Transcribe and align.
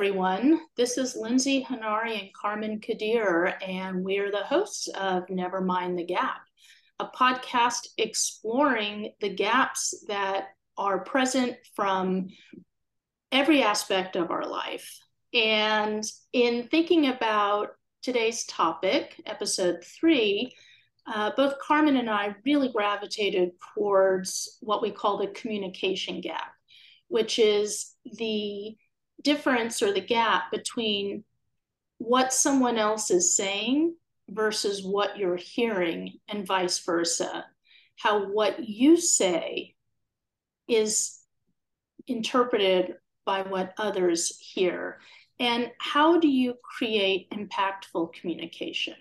everyone. 0.00 0.58
This 0.78 0.96
is 0.96 1.14
Lindsay 1.14 1.62
Hanari 1.62 2.18
and 2.18 2.32
Carmen 2.32 2.80
Kadir, 2.80 3.52
and 3.60 4.02
we're 4.02 4.30
the 4.30 4.44
hosts 4.44 4.88
of 4.88 5.28
Never 5.28 5.60
Mind 5.60 5.98
the 5.98 6.06
Gap, 6.06 6.40
a 6.98 7.04
podcast 7.04 7.86
exploring 7.98 9.12
the 9.20 9.28
gaps 9.28 10.02
that 10.08 10.54
are 10.78 11.04
present 11.04 11.58
from 11.76 12.28
every 13.30 13.62
aspect 13.62 14.16
of 14.16 14.30
our 14.30 14.46
life. 14.46 14.90
And 15.34 16.02
in 16.32 16.68
thinking 16.68 17.08
about 17.08 17.72
today's 18.02 18.46
topic, 18.46 19.20
episode 19.26 19.84
three, 19.84 20.56
uh, 21.12 21.32
both 21.36 21.58
Carmen 21.58 21.98
and 21.98 22.08
I 22.08 22.34
really 22.46 22.72
gravitated 22.72 23.50
towards 23.74 24.56
what 24.62 24.80
we 24.80 24.92
call 24.92 25.18
the 25.18 25.26
communication 25.26 26.22
gap, 26.22 26.52
which 27.08 27.38
is 27.38 27.92
the 28.16 28.78
difference 29.22 29.82
or 29.82 29.92
the 29.92 30.00
gap 30.00 30.50
between 30.50 31.24
what 31.98 32.32
someone 32.32 32.78
else 32.78 33.10
is 33.10 33.36
saying 33.36 33.94
versus 34.28 34.84
what 34.84 35.18
you're 35.18 35.36
hearing, 35.36 36.14
and 36.28 36.46
vice 36.46 36.78
versa. 36.78 37.44
How 37.96 38.26
what 38.26 38.68
you 38.68 38.96
say 38.96 39.74
is 40.68 41.18
interpreted 42.06 42.94
by 43.26 43.42
what 43.42 43.74
others 43.76 44.38
hear. 44.38 45.00
And 45.38 45.70
how 45.78 46.18
do 46.18 46.28
you 46.28 46.54
create 46.62 47.30
impactful 47.30 48.14
communication? 48.14 48.96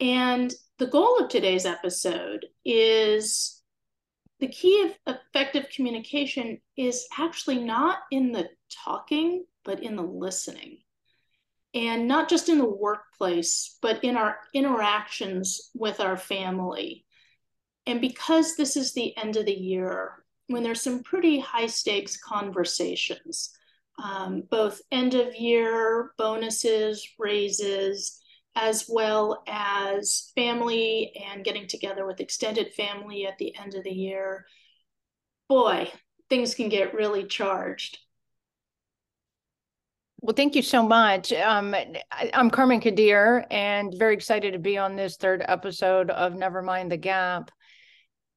And 0.00 0.52
the 0.78 0.86
goal 0.86 1.18
of 1.18 1.28
today's 1.28 1.64
episode 1.64 2.46
is 2.64 3.62
the 4.40 4.48
key 4.48 4.92
of 5.06 5.16
effective 5.16 5.66
communication 5.74 6.60
is 6.76 7.06
actually 7.18 7.58
not 7.58 7.98
in 8.10 8.32
the 8.32 8.48
talking, 8.84 9.44
but 9.64 9.82
in 9.82 9.96
the 9.96 10.02
listening. 10.02 10.78
And 11.74 12.08
not 12.08 12.28
just 12.28 12.48
in 12.48 12.58
the 12.58 12.68
workplace, 12.68 13.78
but 13.82 14.02
in 14.04 14.16
our 14.16 14.38
interactions 14.54 15.70
with 15.74 16.00
our 16.00 16.16
family. 16.16 17.04
And 17.86 18.00
because 18.00 18.56
this 18.56 18.76
is 18.76 18.92
the 18.92 19.16
end 19.16 19.36
of 19.36 19.46
the 19.46 19.54
year, 19.54 20.24
when 20.48 20.62
there's 20.62 20.82
some 20.82 21.02
pretty 21.02 21.38
high 21.38 21.66
stakes 21.66 22.16
conversations, 22.16 23.50
um, 24.02 24.42
both 24.50 24.80
end 24.92 25.14
of 25.14 25.34
year 25.34 26.12
bonuses, 26.18 27.08
raises, 27.18 28.20
as 28.56 28.86
well 28.88 29.42
as 29.46 30.32
family 30.34 31.12
and 31.30 31.44
getting 31.44 31.68
together 31.68 32.06
with 32.06 32.20
extended 32.20 32.72
family 32.72 33.26
at 33.26 33.36
the 33.36 33.54
end 33.54 33.74
of 33.74 33.84
the 33.84 33.92
year, 33.92 34.46
boy, 35.48 35.92
things 36.30 36.54
can 36.54 36.70
get 36.70 36.94
really 36.94 37.24
charged. 37.24 37.98
Well, 40.22 40.34
thank 40.34 40.56
you 40.56 40.62
so 40.62 40.82
much. 40.82 41.32
Um, 41.34 41.74
I, 41.74 42.30
am 42.32 42.50
Carmen 42.50 42.80
Kadir 42.80 43.44
and 43.50 43.94
very 43.98 44.14
excited 44.14 44.54
to 44.54 44.58
be 44.58 44.78
on 44.78 44.96
this 44.96 45.16
third 45.16 45.44
episode 45.46 46.10
of 46.10 46.34
Never 46.34 46.62
Mind 46.62 46.90
the 46.90 46.96
Gap. 46.96 47.50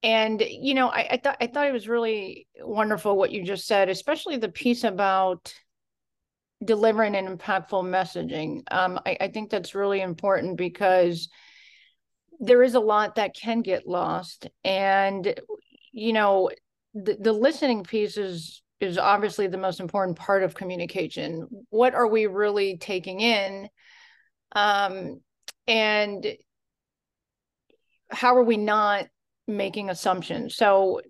And 0.04 0.42
you 0.42 0.74
know, 0.74 0.90
I, 0.90 1.08
I 1.12 1.18
thought 1.18 1.38
I 1.42 1.48
thought 1.48 1.68
it 1.68 1.74
was 1.74 1.88
really 1.88 2.48
wonderful 2.60 3.18
what 3.18 3.32
you 3.32 3.44
just 3.44 3.66
said, 3.66 3.90
especially 3.90 4.38
the 4.38 4.50
piece 4.50 4.84
about 4.84 5.54
delivering 6.64 7.16
an 7.16 7.38
impactful 7.38 7.84
messaging. 7.84 8.62
Um, 8.72 9.00
I, 9.06 9.18
I 9.22 9.28
think 9.30 9.50
that's 9.50 9.76
really 9.76 10.02
important 10.02 10.58
because 10.58 11.30
there 12.40 12.64
is 12.64 12.76
a 12.76 12.80
lot 12.80 13.16
that 13.16 13.36
can 13.36 13.62
get 13.62 13.88
lost, 13.88 14.48
and 14.64 15.34
you 15.92 16.14
know, 16.14 16.50
the, 16.94 17.18
the 17.20 17.34
listening 17.34 17.84
piece 17.84 18.18
is 18.18 18.62
is 18.80 18.98
obviously 18.98 19.48
the 19.48 19.58
most 19.58 19.80
important 19.80 20.18
part 20.18 20.44
of 20.44 20.56
communication. 20.56 21.48
What 21.70 21.94
are 21.96 22.08
we 22.08 22.28
really 22.28 22.78
taking 22.78 23.20
in? 23.20 23.68
Um, 24.54 25.20
and 25.68 26.26
how 28.10 28.36
are 28.38 28.44
we 28.44 28.58
not 28.58 29.08
making 29.48 29.90
assumptions? 29.90 30.56
So, 30.56 31.02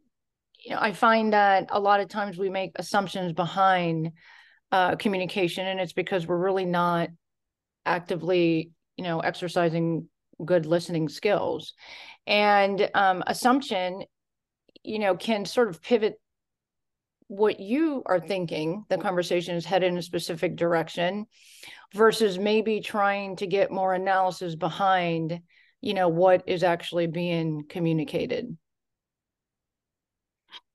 you 0.66 0.74
know, 0.74 0.82
I 0.82 0.94
find 0.94 1.34
that 1.34 1.68
a 1.70 1.80
lot 1.80 2.00
of 2.00 2.10
times 2.10 2.38
we 2.38 2.50
make 2.50 2.72
assumptions 2.76 3.34
behind 3.34 4.12
uh, 4.72 4.96
communication, 4.96 5.66
and 5.68 5.80
it's 5.80 5.94
because 5.94 6.28
we're 6.28 6.38
really 6.38 6.66
not 6.66 7.10
actively, 7.86 8.72
you 8.98 9.04
know, 9.04 9.20
exercising 9.20 10.08
good 10.44 10.66
listening 10.66 11.10
skills. 11.10 11.74
And 12.28 12.90
um, 12.94 13.24
assumption, 13.28 14.04
you 14.84 15.00
know, 15.00 15.16
can 15.16 15.46
sort 15.46 15.70
of 15.70 15.82
pivot 15.82 16.20
what 17.30 17.60
you 17.60 18.02
are 18.08 18.20
thinking 18.20 18.84
the 18.90 18.98
conversation 18.98 19.56
is 19.56 19.64
headed 19.64 19.92
in 19.92 19.98
a 20.00 20.02
specific 20.02 20.56
direction 20.56 21.28
versus 21.94 22.40
maybe 22.40 22.82
trying 22.82 23.36
to 23.36 23.46
get 23.46 23.72
more 23.72 23.94
analysis 23.94 24.56
behind 24.56 25.40
you 25.80 25.94
know 25.94 26.10
what 26.10 26.44
is 26.48 26.64
actually 26.64 27.06
being 27.06 27.64
communicated 27.70 28.58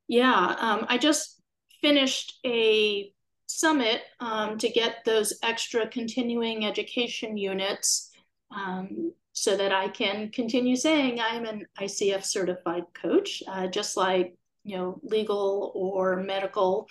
yeah 0.06 0.54
um, 0.60 0.86
i 0.88 0.96
just 0.96 1.42
finished 1.82 2.38
a 2.46 3.12
summit 3.46 4.02
um, 4.20 4.58
to 4.58 4.68
get 4.68 5.04
those 5.04 5.32
extra 5.42 5.86
continuing 5.88 6.64
education 6.66 7.36
units 7.36 8.10
um, 8.54 9.12
so 9.32 9.56
that 9.56 9.72
i 9.72 9.88
can 9.88 10.30
continue 10.30 10.76
saying 10.76 11.20
i'm 11.20 11.44
an 11.44 11.66
icf 11.80 12.24
certified 12.24 12.84
coach 12.94 13.42
uh, 13.48 13.66
just 13.66 13.96
like 13.96 14.36
you 14.64 14.76
know, 14.76 14.98
legal 15.02 15.72
or 15.74 16.16
medical, 16.16 16.88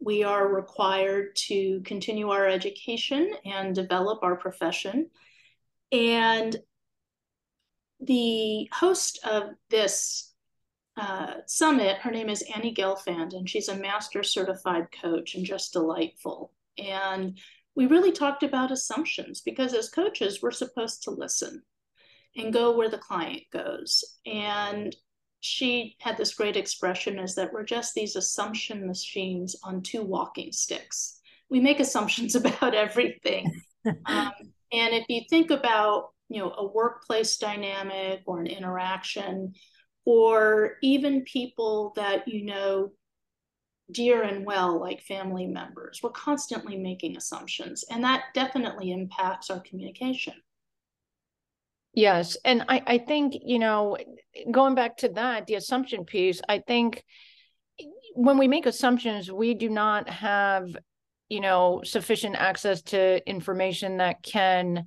we 0.00 0.22
are 0.22 0.48
required 0.48 1.34
to 1.34 1.80
continue 1.84 2.30
our 2.30 2.46
education 2.46 3.32
and 3.44 3.74
develop 3.74 4.20
our 4.22 4.36
profession. 4.36 5.10
And 5.92 6.56
the 8.00 8.68
host 8.72 9.18
of 9.24 9.50
this 9.70 10.32
uh, 10.96 11.34
summit, 11.46 11.98
her 11.98 12.10
name 12.10 12.28
is 12.28 12.44
Annie 12.54 12.74
Gelfand, 12.74 13.34
and 13.34 13.48
she's 13.48 13.68
a 13.68 13.76
master 13.76 14.22
certified 14.22 14.86
coach 15.02 15.34
and 15.34 15.44
just 15.44 15.72
delightful. 15.72 16.52
And 16.78 17.38
we 17.74 17.86
really 17.86 18.12
talked 18.12 18.42
about 18.42 18.70
assumptions 18.70 19.42
because 19.42 19.74
as 19.74 19.90
coaches, 19.90 20.40
we're 20.42 20.50
supposed 20.50 21.02
to 21.02 21.10
listen 21.10 21.62
and 22.36 22.52
go 22.52 22.76
where 22.76 22.88
the 22.88 22.98
client 22.98 23.42
goes. 23.52 24.04
And 24.24 24.96
she 25.40 25.96
had 26.00 26.16
this 26.16 26.34
great 26.34 26.56
expression 26.56 27.18
is 27.18 27.34
that 27.34 27.52
we're 27.52 27.64
just 27.64 27.94
these 27.94 28.16
assumption 28.16 28.86
machines 28.86 29.56
on 29.62 29.82
two 29.82 30.02
walking 30.02 30.52
sticks. 30.52 31.20
We 31.50 31.60
make 31.60 31.78
assumptions 31.78 32.34
about 32.36 32.74
everything. 32.74 33.62
um, 33.84 34.32
and 34.72 34.94
if 34.94 35.04
you 35.08 35.22
think 35.28 35.50
about, 35.50 36.08
you 36.28 36.40
know, 36.40 36.52
a 36.56 36.66
workplace 36.66 37.36
dynamic 37.36 38.22
or 38.26 38.40
an 38.40 38.46
interaction, 38.46 39.54
or 40.06 40.76
even 40.82 41.24
people 41.24 41.92
that 41.96 42.26
you 42.26 42.46
know 42.46 42.92
dear 43.92 44.22
and 44.22 44.44
well, 44.44 44.80
like 44.80 45.00
family 45.02 45.46
members, 45.46 46.00
we're 46.02 46.10
constantly 46.10 46.76
making 46.76 47.16
assumptions. 47.16 47.84
And 47.90 48.02
that 48.04 48.24
definitely 48.34 48.90
impacts 48.90 49.50
our 49.50 49.60
communication. 49.60 50.34
Yes. 51.94 52.36
And 52.44 52.64
I, 52.68 52.82
I 52.86 52.98
think, 52.98 53.34
you 53.42 53.58
know, 53.58 53.96
going 54.50 54.74
back 54.74 54.98
to 54.98 55.08
that, 55.10 55.46
the 55.46 55.54
assumption 55.54 56.04
piece, 56.04 56.42
I 56.48 56.58
think 56.58 57.04
when 58.14 58.38
we 58.38 58.48
make 58.48 58.66
assumptions, 58.66 59.30
we 59.30 59.54
do 59.54 59.70
not 59.70 60.08
have, 60.10 60.76
you 61.28 61.40
know, 61.40 61.80
sufficient 61.84 62.36
access 62.36 62.82
to 62.82 63.26
information 63.28 63.98
that 63.98 64.22
can 64.22 64.84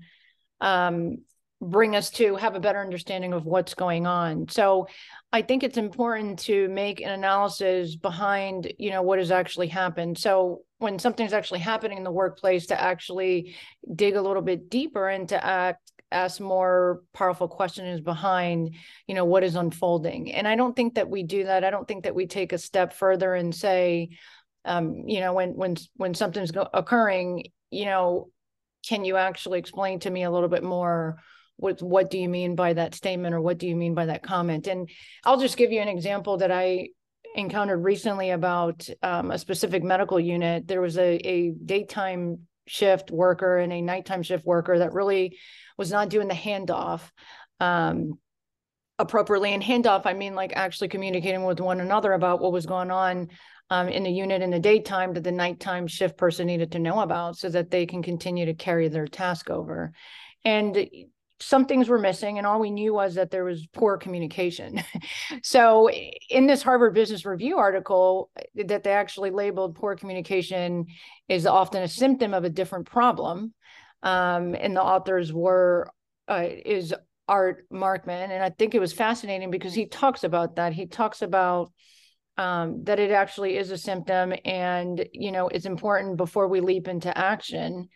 um, 0.61 1.19
bring 1.61 1.95
us 1.95 2.09
to 2.09 2.35
have 2.37 2.55
a 2.55 2.59
better 2.59 2.79
understanding 2.79 3.33
of 3.33 3.45
what's 3.45 3.73
going 3.73 4.07
on. 4.07 4.47
So 4.49 4.87
I 5.33 5.41
think 5.41 5.63
it's 5.63 5.77
important 5.77 6.39
to 6.39 6.69
make 6.69 7.01
an 7.01 7.11
analysis 7.11 7.95
behind, 7.95 8.71
you 8.77 8.91
know, 8.91 9.01
what 9.01 9.19
has 9.19 9.29
actually 9.29 9.67
happened. 9.67 10.17
So 10.17 10.61
when 10.77 10.99
something's 10.99 11.33
actually 11.33 11.59
happening 11.59 11.97
in 11.97 12.03
the 12.03 12.11
workplace, 12.11 12.67
to 12.67 12.81
actually 12.81 13.55
dig 13.93 14.15
a 14.15 14.21
little 14.21 14.41
bit 14.41 14.69
deeper 14.69 15.09
and 15.09 15.27
to 15.29 15.45
act 15.45 15.91
ask 16.11 16.39
more 16.39 17.03
powerful 17.13 17.47
questions 17.47 18.01
behind 18.01 18.73
you 19.05 19.13
know 19.13 19.25
what 19.25 19.43
is 19.43 19.55
unfolding 19.55 20.31
and 20.31 20.47
i 20.47 20.55
don't 20.55 20.75
think 20.75 20.95
that 20.95 21.07
we 21.07 21.21
do 21.21 21.43
that 21.43 21.63
i 21.63 21.69
don't 21.69 21.87
think 21.87 22.03
that 22.03 22.15
we 22.15 22.25
take 22.25 22.51
a 22.51 22.57
step 22.57 22.93
further 22.93 23.35
and 23.35 23.53
say 23.53 24.09
um, 24.65 25.03
you 25.05 25.19
know 25.19 25.33
when 25.33 25.51
when 25.51 25.75
when 25.97 26.15
something's 26.15 26.49
go- 26.49 26.67
occurring 26.73 27.43
you 27.69 27.85
know 27.85 28.27
can 28.87 29.05
you 29.05 29.17
actually 29.17 29.59
explain 29.59 29.99
to 29.99 30.09
me 30.09 30.23
a 30.23 30.31
little 30.31 30.49
bit 30.49 30.63
more 30.63 31.19
what 31.59 31.81
what 31.81 32.09
do 32.09 32.17
you 32.17 32.29
mean 32.29 32.55
by 32.55 32.73
that 32.73 32.95
statement 32.95 33.35
or 33.35 33.41
what 33.41 33.57
do 33.57 33.67
you 33.67 33.75
mean 33.75 33.93
by 33.93 34.05
that 34.05 34.23
comment 34.23 34.67
and 34.67 34.89
i'll 35.25 35.39
just 35.39 35.57
give 35.57 35.71
you 35.71 35.81
an 35.81 35.87
example 35.87 36.37
that 36.37 36.51
i 36.51 36.87
encountered 37.35 37.83
recently 37.83 38.31
about 38.31 38.87
um, 39.03 39.29
a 39.31 39.37
specific 39.37 39.83
medical 39.83 40.19
unit 40.19 40.67
there 40.67 40.81
was 40.81 40.97
a, 40.97 41.15
a 41.27 41.51
daytime 41.51 42.39
shift 42.69 43.11
worker 43.11 43.57
and 43.57 43.73
a 43.73 43.81
nighttime 43.81 44.23
shift 44.23 44.45
worker 44.45 44.79
that 44.79 44.93
really 44.93 45.37
was 45.77 45.91
not 45.91 46.09
doing 46.09 46.27
the 46.27 46.33
handoff 46.33 47.01
um, 47.59 48.19
appropriately. 48.99 49.53
And 49.53 49.63
handoff, 49.63 50.03
I 50.05 50.13
mean 50.13 50.35
like 50.35 50.53
actually 50.55 50.89
communicating 50.89 51.43
with 51.43 51.59
one 51.59 51.79
another 51.79 52.13
about 52.13 52.41
what 52.41 52.51
was 52.51 52.65
going 52.65 52.91
on 52.91 53.29
um, 53.71 53.87
in 53.87 54.03
the 54.03 54.11
unit 54.11 54.41
in 54.41 54.51
the 54.51 54.59
daytime 54.59 55.13
that 55.13 55.23
the 55.23 55.31
nighttime 55.31 55.87
shift 55.87 56.17
person 56.17 56.47
needed 56.47 56.73
to 56.73 56.79
know 56.79 56.99
about 56.99 57.37
so 57.37 57.49
that 57.49 57.71
they 57.71 57.85
can 57.85 58.03
continue 58.03 58.45
to 58.45 58.53
carry 58.53 58.87
their 58.87 59.07
task 59.07 59.49
over. 59.49 59.93
And 60.45 60.87
some 61.39 61.65
things 61.65 61.87
were 61.87 61.99
missing 61.99 62.37
and 62.37 62.45
all 62.45 62.59
we 62.59 62.71
knew 62.71 62.93
was 62.93 63.15
that 63.15 63.31
there 63.31 63.43
was 63.43 63.67
poor 63.67 63.97
communication. 63.97 64.83
So 65.43 65.89
in 66.29 66.47
this 66.47 66.61
harvard 66.61 66.93
business 66.93 67.25
review 67.25 67.57
article 67.57 68.29
that 68.55 68.83
they 68.83 68.91
actually 68.91 69.31
labeled 69.31 69.75
poor 69.75 69.95
communication 69.95 70.87
is 71.27 71.45
often 71.45 71.83
a 71.83 71.87
symptom 71.87 72.33
of 72.33 72.43
a 72.43 72.49
different 72.49 72.87
problem 72.87 73.53
um, 74.03 74.55
and 74.55 74.75
the 74.75 74.81
authors 74.81 75.31
were 75.31 75.91
uh, 76.27 76.45
is 76.47 76.93
art 77.27 77.65
markman 77.71 78.29
and 78.31 78.43
i 78.43 78.49
think 78.49 78.73
it 78.73 78.79
was 78.79 78.91
fascinating 78.91 79.51
because 79.51 79.73
he 79.73 79.85
talks 79.85 80.23
about 80.23 80.55
that. 80.55 80.73
He 80.73 80.87
talks 80.87 81.21
about 81.21 81.71
um, 82.37 82.85
that 82.85 82.99
it 82.99 83.11
actually 83.11 83.57
is 83.57 83.69
a 83.69 83.77
symptom 83.77 84.33
and 84.45 85.05
you 85.11 85.31
know 85.31 85.47
it's 85.49 85.65
important 85.65 86.17
before 86.17 86.47
we 86.47 86.61
leap 86.61 86.87
into 86.87 87.15
action 87.15 87.89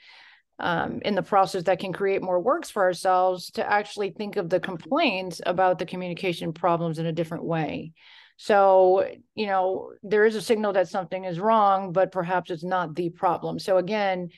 um, 0.60 1.00
in 1.04 1.16
the 1.16 1.24
process 1.24 1.64
that 1.64 1.80
can 1.80 1.94
create 1.94 2.22
more 2.22 2.40
works 2.40 2.70
for 2.70 2.84
ourselves 2.84 3.52
to 3.52 3.70
actually 3.70 4.12
think 4.12 4.38
of 4.38 4.50
the 4.50 4.60
complaints 4.60 5.42
about 5.46 5.80
the 5.80 5.86
communication 5.86 6.54
problems 6.54 7.00
in 7.00 7.06
a 7.06 7.12
different 7.12 7.44
way. 7.44 7.92
So, 8.38 9.08
you 9.36 9.46
know, 9.46 9.92
there 10.02 10.26
is 10.26 10.36
a 10.36 10.42
signal 10.42 10.74
that 10.74 10.90
something 10.90 11.24
is 11.24 11.40
wrong, 11.40 11.92
but 11.92 12.12
perhaps 12.12 12.52
it's 12.52 12.64
not 12.64 12.96
the 12.96 13.10
problem. 13.10 13.60
So, 13.60 13.78
again, 13.78 14.30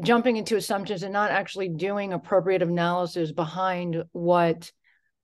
jumping 0.00 0.36
into 0.36 0.56
assumptions 0.56 1.02
and 1.02 1.12
not 1.12 1.30
actually 1.30 1.68
doing 1.68 2.12
appropriate 2.12 2.62
analysis 2.62 3.32
behind 3.32 4.04
what 4.12 4.70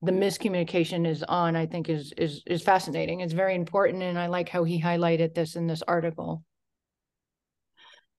the 0.03 0.13
miscommunication 0.13 1.07
is 1.07 1.23
on, 1.23 1.57
I 1.57 1.67
think 1.67 1.89
is 1.89 2.13
is 2.17 2.43
is 2.47 2.63
fascinating. 2.63 3.21
It's 3.21 3.33
very 3.33 3.55
important, 3.55 4.03
and 4.03 4.19
I 4.19 4.27
like 4.27 4.49
how 4.49 4.65
he 4.65 4.81
highlighted 4.81 5.35
this 5.35 5.57
in 5.57 5.67
this 5.67 5.83
article. 5.83 6.43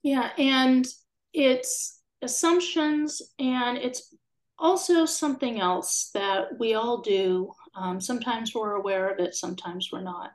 Yeah, 0.02 0.30
and 0.38 0.88
it's 1.36 2.02
assumptions 2.22 3.22
and 3.40 3.78
it's 3.78 4.16
also 4.58 5.06
something 5.06 5.60
else 5.60 6.12
that 6.14 6.58
we 6.58 6.74
all 6.74 7.02
do. 7.02 7.52
Um, 7.76 8.00
sometimes 8.00 8.56
we're 8.56 8.76
aware 8.76 9.10
of 9.10 9.20
it, 9.20 9.36
sometimes 9.36 9.90
we're 9.92 10.02
not. 10.02 10.24
Have 10.24 10.32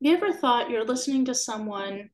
you 0.00 0.16
ever 0.16 0.32
thought 0.32 0.70
you're 0.70 0.84
listening 0.84 1.24
to 1.24 1.34
someone 1.34 2.10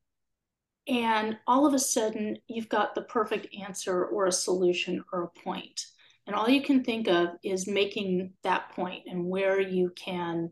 and 0.87 1.37
all 1.45 1.67
of 1.67 1.75
a 1.75 1.79
sudden 1.79 2.37
you've 2.47 2.69
got 2.69 2.95
the 2.95 3.03
perfect 3.03 3.53
answer 3.55 4.05
or 4.05 4.25
a 4.25 4.31
solution 4.31 5.03
or 5.13 5.23
a 5.23 5.39
point, 5.39 5.85
and 6.25 6.35
all 6.35 6.49
you 6.49 6.63
can 6.63 6.83
think 6.83 7.07
of 7.07 7.29
is 7.43 7.67
making 7.67 8.33
that 8.43 8.71
point 8.71 9.03
and 9.05 9.25
where 9.25 9.59
you 9.59 9.91
can 9.95 10.51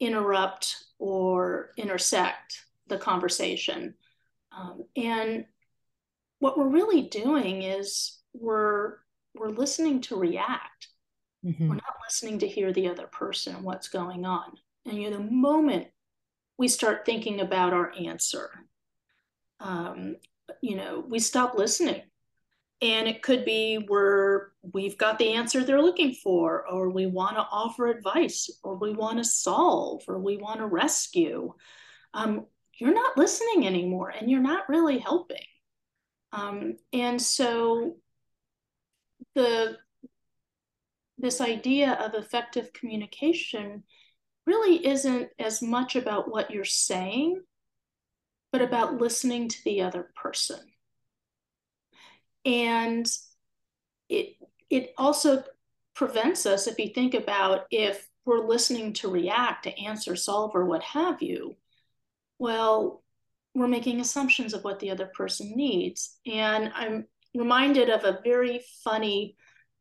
interrupt 0.00 0.74
or 0.98 1.70
intersect 1.76 2.64
the 2.88 2.98
conversation. 2.98 3.94
Um, 4.50 4.82
and 4.96 5.44
what 6.40 6.58
we're 6.58 6.68
really 6.68 7.02
doing 7.02 7.62
is 7.62 8.18
we're 8.34 8.96
we're 9.34 9.50
listening 9.50 10.00
to 10.00 10.16
react. 10.16 10.88
Mm-hmm. 11.44 11.68
We're 11.68 11.76
not 11.76 11.96
listening 12.06 12.40
to 12.40 12.48
hear 12.48 12.72
the 12.72 12.88
other 12.88 13.06
person 13.06 13.54
and 13.54 13.64
what's 13.64 13.88
going 13.88 14.26
on. 14.26 14.52
And 14.84 15.00
you 15.00 15.08
know, 15.08 15.18
the 15.18 15.30
moment 15.30 15.86
we 16.58 16.66
start 16.68 17.06
thinking 17.06 17.40
about 17.40 17.72
our 17.72 17.92
answer, 17.92 18.50
um, 19.60 20.16
you 20.60 20.76
know, 20.76 21.04
we 21.08 21.20
stop 21.20 21.54
listening. 21.56 22.02
And 22.82 23.06
it 23.06 23.22
could 23.22 23.44
be 23.44 23.76
where 23.76 24.52
we've 24.72 24.96
got 24.96 25.18
the 25.18 25.34
answer 25.34 25.62
they're 25.62 25.82
looking 25.82 26.14
for, 26.14 26.66
or 26.66 26.88
we 26.88 27.04
want 27.06 27.36
to 27.36 27.46
offer 27.50 27.88
advice, 27.88 28.50
or 28.62 28.74
we 28.74 28.94
want 28.94 29.18
to 29.18 29.24
solve, 29.24 30.02
or 30.08 30.18
we 30.18 30.38
want 30.38 30.60
to 30.60 30.66
rescue. 30.66 31.52
Um, 32.14 32.46
you're 32.78 32.94
not 32.94 33.18
listening 33.18 33.66
anymore, 33.66 34.08
and 34.08 34.30
you're 34.30 34.40
not 34.40 34.68
really 34.70 34.98
helping. 34.98 35.44
Um, 36.32 36.76
and 36.92 37.20
so 37.20 37.96
the 39.34 39.78
this 41.18 41.40
idea 41.40 41.92
of 41.92 42.14
effective 42.14 42.72
communication 42.72 43.84
really 44.46 44.86
isn't 44.86 45.28
as 45.38 45.60
much 45.60 45.94
about 45.94 46.30
what 46.30 46.50
you're 46.50 46.64
saying, 46.64 47.42
but 48.52 48.62
about 48.62 49.00
listening 49.00 49.48
to 49.48 49.58
the 49.64 49.82
other 49.82 50.10
person. 50.16 50.60
And 52.44 53.06
it 54.08 54.36
it 54.70 54.94
also 54.96 55.44
prevents 55.94 56.46
us, 56.46 56.66
if 56.66 56.78
you 56.78 56.88
think 56.88 57.12
about 57.14 57.66
if 57.70 58.08
we're 58.24 58.46
listening 58.46 58.92
to 58.94 59.10
react, 59.10 59.64
to 59.64 59.78
answer, 59.78 60.16
solve, 60.16 60.54
or 60.54 60.64
what 60.64 60.82
have 60.82 61.20
you, 61.22 61.56
well, 62.38 63.02
we're 63.54 63.68
making 63.68 64.00
assumptions 64.00 64.54
of 64.54 64.64
what 64.64 64.78
the 64.78 64.90
other 64.90 65.06
person 65.06 65.52
needs. 65.56 66.18
And 66.26 66.72
I'm 66.74 67.06
reminded 67.34 67.90
of 67.90 68.04
a 68.04 68.20
very 68.24 68.62
funny 68.84 69.36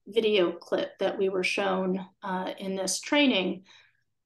video 0.08 0.52
clip 0.52 0.98
that 1.00 1.18
we 1.18 1.30
were 1.30 1.44
shown 1.44 2.06
uh, 2.24 2.52
in 2.58 2.76
this 2.76 3.00
training 3.00 3.64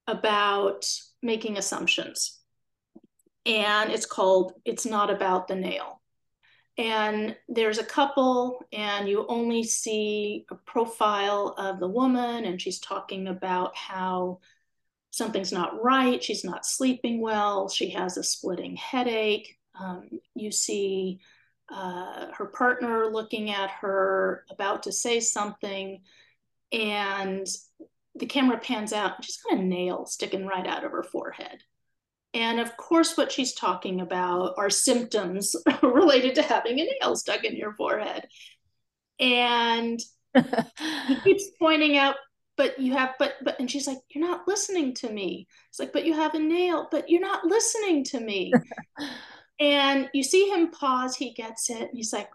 about 0.08 0.86
making 1.22 1.58
assumptions. 1.58 2.40
And 3.46 3.92
it's 3.92 4.06
called 4.06 4.54
It's 4.64 4.86
Not 4.86 5.10
About 5.10 5.48
the 5.48 5.56
Nail. 5.56 6.02
And 6.78 7.36
there's 7.48 7.78
a 7.78 7.84
couple, 7.84 8.66
and 8.72 9.08
you 9.08 9.28
only 9.28 9.64
see 9.64 10.46
a 10.50 10.56
profile 10.56 11.54
of 11.58 11.80
the 11.80 11.88
woman, 11.88 12.46
and 12.46 12.60
she's 12.60 12.80
talking 12.80 13.28
about 13.28 13.76
how 13.76 14.40
something's 15.14 15.52
not 15.52 15.80
right. 15.84 16.24
She's 16.24 16.44
not 16.44 16.66
sleeping 16.66 17.22
well. 17.22 17.70
She 17.70 17.92
has 17.92 18.18
a 18.18 18.24
splitting 18.24 18.76
headache. 18.76 19.60
Um, 19.80 20.10
you 20.34 20.52
see 20.52 21.20
uh, 21.72 22.32
her 22.36 22.48
partner 22.48 23.06
looking 23.06 23.52
at 23.52 23.70
her, 23.82 24.44
about 24.50 24.84
to 24.84 24.92
say 24.92 25.20
something, 25.20 26.02
and 26.72 27.46
the 28.16 28.26
camera 28.26 28.58
pans 28.58 28.92
out 28.92 29.16
and 29.16 29.26
she's 29.26 29.38
got 29.38 29.60
a 29.60 29.62
nail 29.62 30.08
sticking 30.08 30.48
right 30.48 30.66
out 30.66 30.84
of 30.84 30.92
her 30.92 31.04
forehead. 31.04 31.62
And 32.34 32.60
of 32.60 32.76
course, 32.78 33.16
what 33.16 33.32
she's 33.32 33.54
talking 33.54 34.02
about 34.02 34.56
are 34.58 34.72
symptoms 34.72 35.56
related 35.84 36.34
to 36.36 36.42
having 36.42 36.80
a 36.80 36.88
nail 37.00 37.16
stuck 37.16 37.44
in 37.44 37.56
your 37.56 37.74
forehead. 37.74 38.28
And 39.20 40.00
he 41.08 41.16
keeps 41.24 41.52
pointing 41.60 41.98
out 41.98 42.16
but 42.58 42.80
you 42.80 42.94
have 42.94 43.12
but 43.20 43.36
but 43.44 43.60
and 43.60 43.70
she's 43.70 43.88
like 43.88 44.00
you're 44.10 44.26
not 44.26 44.48
listening 44.48 44.94
to 44.96 45.12
me. 45.12 45.48
It's 45.70 45.80
like 45.80 45.94
but 45.94 46.06
you 46.06 46.14
have 46.14 46.36
a 46.36 46.40
nail 46.40 46.88
but 46.92 47.10
you're 47.10 47.22
not 47.22 47.46
listening 47.46 48.04
to 48.06 48.20
me. 48.20 48.52
And 49.60 50.10
you 50.14 50.24
see 50.24 50.50
him 50.50 50.72
pause 50.72 51.16
he 51.16 51.32
gets 51.32 51.70
it 51.70 51.82
and 51.82 51.92
he's 51.94 52.12
like 52.12 52.30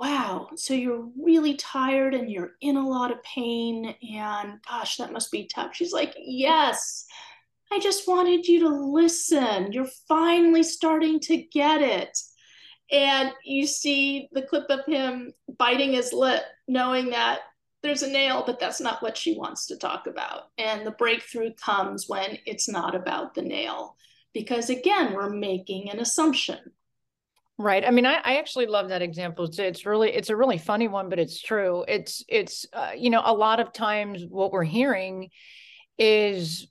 wow 0.00 0.48
so 0.56 0.72
you're 0.72 1.06
really 1.22 1.54
tired 1.54 2.14
and 2.14 2.30
you're 2.30 2.52
in 2.62 2.78
a 2.78 2.88
lot 2.88 3.12
of 3.12 3.22
pain 3.22 3.94
and 4.10 4.58
gosh 4.66 4.96
that 4.96 5.12
must 5.12 5.30
be 5.30 5.46
tough. 5.54 5.74
She's 5.74 5.92
like 5.92 6.14
yes 6.18 7.06
i 7.72 7.78
just 7.78 8.08
wanted 8.08 8.46
you 8.46 8.60
to 8.60 8.68
listen. 8.68 9.72
You're 9.72 9.90
finally 10.08 10.62
starting 10.62 11.20
to 11.20 11.36
get 11.36 11.82
it. 11.82 12.18
And 12.90 13.32
you 13.44 13.66
see 13.66 14.28
the 14.32 14.42
clip 14.42 14.68
of 14.70 14.84
him 14.86 15.32
biting 15.58 15.92
his 15.92 16.12
lip 16.12 16.42
knowing 16.66 17.10
that 17.10 17.40
there's 17.82 18.02
a 18.02 18.10
nail, 18.10 18.44
but 18.46 18.60
that's 18.60 18.80
not 18.80 19.02
what 19.02 19.16
she 19.16 19.36
wants 19.36 19.66
to 19.66 19.76
talk 19.76 20.06
about. 20.06 20.44
And 20.58 20.86
the 20.86 20.90
breakthrough 20.90 21.52
comes 21.54 22.06
when 22.08 22.38
it's 22.44 22.68
not 22.68 22.94
about 22.94 23.34
the 23.34 23.42
nail, 23.42 23.96
because 24.34 24.70
again, 24.70 25.14
we're 25.14 25.30
making 25.30 25.90
an 25.90 25.98
assumption. 25.98 26.58
Right. 27.58 27.84
I 27.84 27.90
mean, 27.90 28.06
I, 28.06 28.20
I 28.24 28.36
actually 28.38 28.66
love 28.66 28.88
that 28.88 29.02
example. 29.02 29.44
It's, 29.44 29.58
it's 29.58 29.84
really, 29.84 30.10
it's 30.10 30.30
a 30.30 30.36
really 30.36 30.56
funny 30.56 30.88
one, 30.88 31.10
but 31.10 31.18
it's 31.18 31.40
true. 31.40 31.84
It's, 31.86 32.24
it's, 32.26 32.66
uh, 32.72 32.92
you 32.96 33.10
know, 33.10 33.22
a 33.24 33.34
lot 33.34 33.60
of 33.60 33.72
times 33.72 34.24
what 34.26 34.50
we're 34.50 34.64
hearing 34.64 35.28
is 35.98 36.68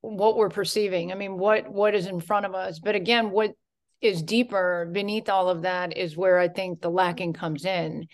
what 0.00 0.36
we're 0.36 0.48
perceiving. 0.48 1.10
I 1.10 1.16
mean, 1.16 1.38
what, 1.38 1.68
what 1.68 1.96
is 1.96 2.06
in 2.06 2.20
front 2.20 2.46
of 2.46 2.54
us. 2.54 2.78
But 2.78 2.94
again, 2.94 3.30
what 3.30 3.52
is 4.00 4.22
deeper 4.22 4.88
beneath 4.92 5.28
all 5.28 5.48
of 5.48 5.62
that 5.62 5.96
is 5.96 6.16
where 6.16 6.38
I 6.38 6.48
think 6.48 6.80
the 6.80 6.90
lacking 6.90 7.32
comes 7.32 7.64
in 7.64 8.06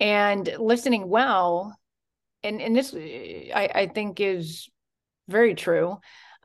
and 0.00 0.52
listening 0.58 1.08
well 1.08 1.76
and 2.42 2.60
and 2.60 2.76
this 2.76 2.94
i 2.94 3.70
i 3.74 3.86
think 3.86 4.20
is 4.20 4.68
very 5.28 5.54
true 5.54 5.96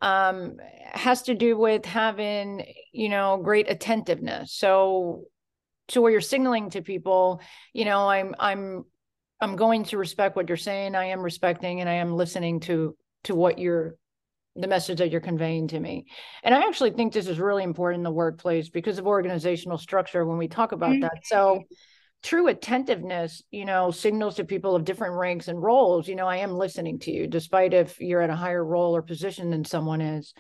um 0.01 0.57
has 0.85 1.23
to 1.23 1.35
do 1.35 1.57
with 1.57 1.85
having 1.85 2.65
you 2.93 3.09
know 3.09 3.37
great 3.37 3.69
attentiveness. 3.69 4.53
So 4.53 5.25
to 5.89 6.01
where 6.01 6.11
you're 6.11 6.21
signaling 6.21 6.69
to 6.69 6.81
people 6.81 7.41
you 7.73 7.83
know 7.83 8.07
i'm 8.07 8.35
i'm 8.39 8.85
i'm 9.41 9.55
going 9.55 9.83
to 9.83 9.97
respect 9.97 10.35
what 10.35 10.47
you're 10.47 10.55
saying 10.55 10.93
i 10.93 11.05
am 11.05 11.21
respecting 11.21 11.81
and 11.81 11.89
i 11.89 11.95
am 11.95 12.13
listening 12.13 12.59
to 12.59 12.95
to 13.23 13.33
what 13.33 13.57
you're 13.57 13.95
the 14.55 14.67
message 14.67 14.97
that 14.97 15.11
you're 15.11 15.21
conveying 15.21 15.67
to 15.69 15.79
me. 15.79 16.05
And 16.43 16.53
i 16.53 16.67
actually 16.67 16.91
think 16.91 17.13
this 17.13 17.27
is 17.27 17.39
really 17.39 17.63
important 17.63 17.99
in 17.99 18.03
the 18.03 18.11
workplace 18.11 18.69
because 18.69 18.97
of 18.99 19.07
organizational 19.07 19.77
structure 19.77 20.25
when 20.25 20.37
we 20.37 20.47
talk 20.47 20.71
about 20.71 20.91
mm-hmm. 20.91 21.01
that. 21.01 21.25
So 21.25 21.63
true 22.21 22.47
attentiveness, 22.47 23.41
you 23.49 23.65
know, 23.65 23.91
signals 23.91 24.35
to 24.35 24.43
people 24.43 24.75
of 24.75 24.83
different 24.83 25.15
ranks 25.15 25.47
and 25.47 25.61
roles, 25.61 26.07
you 26.07 26.15
know, 26.15 26.27
I 26.27 26.37
am 26.37 26.53
listening 26.53 26.99
to 26.99 27.11
you, 27.11 27.27
despite 27.27 27.73
if 27.73 27.99
you're 28.01 28.21
at 28.21 28.29
a 28.29 28.35
higher 28.35 28.63
role 28.63 28.95
or 28.95 29.01
position 29.01 29.49
than 29.49 29.63
someone 29.63 30.01
is. 30.01 30.33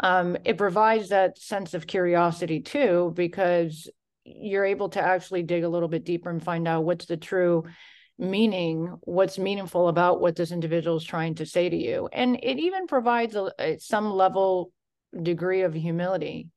Um, 0.00 0.36
it 0.44 0.56
provides 0.56 1.10
that 1.10 1.38
sense 1.38 1.74
of 1.74 1.86
curiosity 1.86 2.60
too, 2.60 3.12
because 3.14 3.90
you're 4.24 4.64
able 4.64 4.88
to 4.90 5.00
actually 5.00 5.42
dig 5.42 5.64
a 5.64 5.68
little 5.68 5.88
bit 5.88 6.04
deeper 6.04 6.30
and 6.30 6.42
find 6.42 6.66
out 6.66 6.84
what's 6.84 7.06
the 7.06 7.16
true 7.16 7.64
meaning, 8.18 8.96
what's 9.02 9.38
meaningful 9.38 9.88
about 9.88 10.20
what 10.22 10.36
this 10.36 10.52
individual 10.52 10.96
is 10.96 11.04
trying 11.04 11.34
to 11.34 11.44
say 11.44 11.68
to 11.68 11.76
you. 11.76 12.08
And 12.12 12.36
it 12.42 12.58
even 12.58 12.86
provides 12.86 13.36
a, 13.36 13.52
a 13.58 13.78
some 13.78 14.10
level 14.10 14.72
degree 15.22 15.62
of 15.62 15.74
humility 15.74 16.48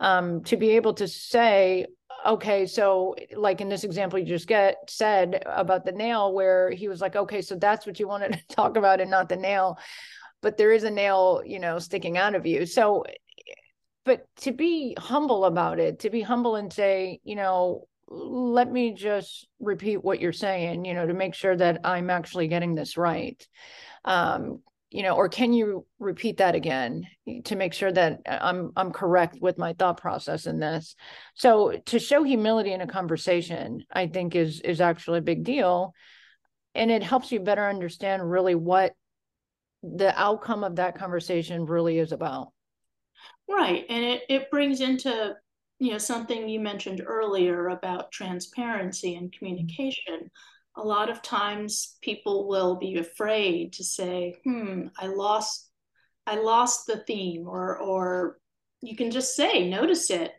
um, 0.00 0.42
to 0.44 0.56
be 0.56 0.70
able 0.70 0.94
to 0.94 1.08
say, 1.08 1.86
okay, 2.26 2.66
so 2.66 3.14
like 3.36 3.60
in 3.60 3.68
this 3.68 3.84
example 3.84 4.18
you 4.18 4.26
just 4.26 4.48
get 4.48 4.76
said 4.88 5.42
about 5.46 5.84
the 5.84 5.92
nail, 5.92 6.32
where 6.32 6.70
he 6.70 6.88
was 6.88 7.00
like, 7.00 7.16
okay, 7.16 7.42
so 7.42 7.56
that's 7.56 7.86
what 7.86 7.98
you 7.98 8.08
wanted 8.08 8.32
to 8.32 8.46
talk 8.54 8.76
about 8.76 9.00
and 9.00 9.10
not 9.10 9.28
the 9.28 9.36
nail, 9.36 9.78
but 10.40 10.56
there 10.56 10.72
is 10.72 10.84
a 10.84 10.90
nail, 10.90 11.42
you 11.44 11.58
know, 11.58 11.78
sticking 11.78 12.18
out 12.18 12.34
of 12.34 12.46
you. 12.46 12.66
So, 12.66 13.04
but 14.04 14.26
to 14.38 14.52
be 14.52 14.96
humble 14.98 15.44
about 15.44 15.78
it, 15.78 16.00
to 16.00 16.10
be 16.10 16.22
humble 16.22 16.56
and 16.56 16.72
say, 16.72 17.20
you 17.24 17.36
know, 17.36 17.86
let 18.08 18.70
me 18.70 18.92
just 18.92 19.46
repeat 19.60 20.04
what 20.04 20.20
you're 20.20 20.32
saying, 20.32 20.84
you 20.84 20.94
know, 20.94 21.06
to 21.06 21.14
make 21.14 21.34
sure 21.34 21.56
that 21.56 21.80
I'm 21.84 22.10
actually 22.10 22.48
getting 22.48 22.74
this 22.74 22.96
right. 22.96 23.46
Um, 24.04 24.60
you 24.92 25.02
know 25.02 25.14
or 25.14 25.28
can 25.28 25.52
you 25.52 25.86
repeat 25.98 26.36
that 26.36 26.54
again 26.54 27.06
to 27.44 27.56
make 27.56 27.72
sure 27.72 27.90
that 27.90 28.20
uh, 28.28 28.38
i'm 28.40 28.72
i'm 28.76 28.92
correct 28.92 29.38
with 29.40 29.58
my 29.58 29.72
thought 29.72 30.00
process 30.00 30.46
in 30.46 30.58
this? 30.58 30.94
So 31.34 31.80
to 31.86 31.98
show 31.98 32.22
humility 32.22 32.72
in 32.72 32.80
a 32.80 32.86
conversation 32.86 33.84
i 33.92 34.06
think 34.06 34.34
is 34.34 34.60
is 34.60 34.80
actually 34.80 35.18
a 35.18 35.22
big 35.22 35.44
deal. 35.44 35.94
And 36.74 36.90
it 36.90 37.02
helps 37.02 37.30
you 37.30 37.40
better 37.40 37.68
understand 37.68 38.30
really 38.30 38.54
what 38.54 38.94
the 39.82 40.18
outcome 40.18 40.64
of 40.64 40.76
that 40.76 40.96
conversation 40.96 41.66
really 41.66 41.98
is 41.98 42.12
about. 42.12 42.52
Right. 43.48 43.84
And 43.88 44.04
it 44.04 44.22
it 44.28 44.50
brings 44.50 44.80
into 44.80 45.34
you 45.78 45.90
know 45.90 45.98
something 45.98 46.48
you 46.48 46.60
mentioned 46.60 47.02
earlier 47.04 47.68
about 47.68 48.12
transparency 48.12 49.16
and 49.16 49.32
communication 49.32 50.30
a 50.76 50.82
lot 50.82 51.10
of 51.10 51.22
times 51.22 51.96
people 52.00 52.48
will 52.48 52.76
be 52.76 52.98
afraid 52.98 53.74
to 53.74 53.84
say, 53.84 54.36
hmm, 54.44 54.86
I 54.98 55.06
lost 55.06 55.68
I 56.26 56.36
lost 56.36 56.86
the 56.86 56.98
theme 56.98 57.48
or 57.48 57.76
or 57.78 58.38
you 58.80 58.96
can 58.96 59.10
just 59.10 59.36
say, 59.36 59.68
notice 59.68 60.10
it. 60.10 60.32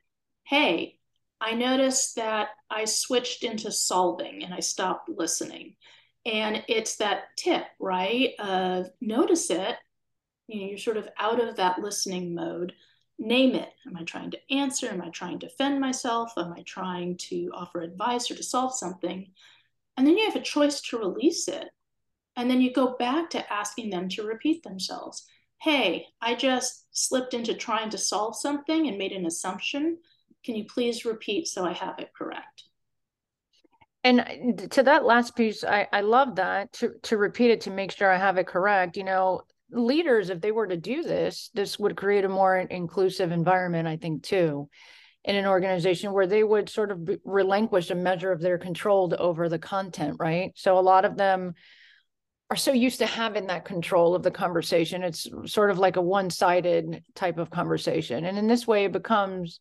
Hey, 0.46 1.00
I 1.40 1.54
noticed 1.54 2.16
that 2.16 2.50
I 2.70 2.86
switched 2.86 3.44
into 3.44 3.72
solving 3.72 4.44
and 4.44 4.54
I 4.54 4.60
stopped 4.60 5.10
listening. 5.10 5.76
And 6.26 6.64
it's 6.68 6.98
that 6.98 7.24
tip, 7.38 7.66
right? 7.80 8.32
Of 8.40 8.88
notice 9.02 9.50
it. 9.50 9.76
You 10.48 10.62
know, 10.62 10.68
you're 10.68 10.78
sort 10.78 10.98
of 10.98 11.08
out 11.18 11.42
of 11.42 11.58
that 11.58 11.80
listening 11.80 12.34
mode. 12.34 12.74
Name 13.20 13.56
it. 13.56 13.70
Am 13.86 13.96
I 13.96 14.04
trying 14.04 14.32
to 14.32 14.40
answer? 14.52 14.90
Am 14.90 15.02
I 15.02 15.10
trying 15.10 15.40
to 15.40 15.48
defend 15.48 15.80
myself? 15.80 16.32
Am 16.38 16.54
I 16.54 16.64
trying 16.66 17.18
to 17.30 17.52
offer 17.54 17.82
advice 17.82 18.32
or 18.32 18.36
to 18.36 18.44
solve 18.44 18.74
something? 18.74 19.32
And 19.98 20.08
then 20.08 20.18
you 20.18 20.26
have 20.26 20.36
a 20.36 20.42
choice 20.42 20.82
to 20.82 20.98
release 20.98 21.48
it. 21.48 21.68
And 22.36 22.50
then 22.50 22.62
you 22.62 22.74
go 22.74 22.96
back 22.98 23.30
to 23.32 23.54
asking 23.54 23.90
them 23.90 24.10
to 24.10 24.24
repeat 24.24 24.64
themselves. 24.64 25.26
Hey, 25.62 26.08
I 26.22 26.36
just 26.36 26.88
slipped 26.92 27.34
into 27.34 27.54
trying 27.54 27.90
to 27.92 27.98
solve 27.98 28.36
something 28.36 28.88
and 28.88 28.98
made 28.98 29.12
an 29.12 29.26
assumption. 29.26 29.98
Can 30.44 30.56
you 30.56 30.66
please 30.66 31.06
repeat 31.06 31.48
so 31.48 31.64
I 31.64 31.74
have 31.74 32.00
it 32.00 32.12
correct? 32.18 32.64
And 34.04 34.20
uh, 34.20 34.68
to 34.72 34.84
that 34.84 35.06
last 35.06 35.36
piece, 35.36 35.64
I, 35.64 35.88
I 35.94 36.02
love 36.02 36.36
that 36.36 36.74
to, 36.74 36.94
to 37.04 37.18
repeat 37.18 37.52
it 37.52 37.62
to 37.62 37.72
make 37.72 37.92
sure 37.92 38.12
I 38.12 38.18
have 38.18 38.38
it 38.38 38.48
correct. 38.48 38.98
You 38.98 39.06
know, 39.06 39.44
leaders, 39.72 40.30
if 40.30 40.42
they 40.42 40.52
were 40.52 40.68
to 40.68 40.76
do 40.76 41.04
this, 41.04 41.50
this 41.54 41.80
would 41.80 41.96
create 41.96 42.26
a 42.26 42.30
more 42.30 42.58
inclusive 42.58 43.32
environment, 43.32 43.88
I 43.88 43.98
think, 43.98 44.24
too 44.24 44.70
in 45.26 45.36
an 45.36 45.46
organization 45.46 46.12
where 46.12 46.28
they 46.28 46.44
would 46.44 46.70
sort 46.70 46.92
of 46.92 47.10
relinquish 47.24 47.90
a 47.90 47.96
measure 47.96 48.32
of 48.32 48.42
their 48.42 48.58
control 48.58 49.14
over 49.18 49.48
the 49.48 49.60
content, 49.60 50.18
right? 50.20 50.52
So 50.56 50.78
a 50.78 50.82
lot 50.82 51.06
of 51.06 51.16
them 51.18 51.54
are 52.50 52.58
so 52.58 52.74
used 52.74 53.00
to 53.00 53.06
having 53.06 53.48
that 53.48 53.66
control 53.66 54.16
of 54.16 54.24
the 54.24 54.32
conversation. 54.32 55.02
It's 55.02 55.28
sort 55.46 55.72
of 55.72 55.80
like 55.80 55.96
a 55.96 56.02
one-sided 56.02 57.04
type 57.16 57.38
of 57.38 57.50
conversation. 57.50 58.26
And 58.26 58.38
in 58.38 58.48
this 58.48 58.68
way, 58.68 58.86
it 58.86 58.92
becomes 58.92 59.60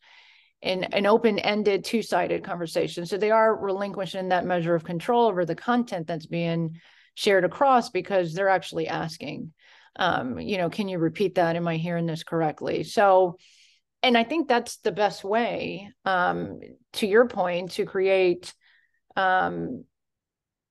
an, 0.62 0.84
an 0.84 1.06
open-ended, 1.06 1.84
two-sided 1.84 2.44
conversation. 2.44 3.06
So 3.06 3.16
they 3.16 3.30
are 3.30 3.56
relinquishing 3.56 4.28
that 4.28 4.44
measure 4.44 4.74
of 4.74 4.84
control 4.84 5.26
over 5.28 5.44
the 5.44 5.54
content 5.54 6.06
that's 6.06 6.26
being 6.26 6.80
shared 7.14 7.44
across 7.44 7.90
because 7.90 8.34
they're 8.34 8.48
actually 8.48 8.88
asking, 8.88 9.52
um, 9.96 10.38
you 10.38 10.58
know, 10.58 10.68
can 10.68 10.88
you 10.88 10.98
repeat 10.98 11.36
that? 11.36 11.56
Am 11.56 11.68
I 11.68 11.76
hearing 11.76 12.06
this 12.06 12.24
correctly? 12.24 12.82
So 12.84 13.38
and 14.02 14.16
I 14.16 14.24
think 14.24 14.48
that's 14.48 14.78
the 14.78 14.92
best 14.92 15.24
way, 15.24 15.90
um, 16.04 16.60
to 16.94 17.06
your 17.06 17.26
point, 17.28 17.72
to 17.72 17.84
create, 17.84 18.52
um, 19.16 19.84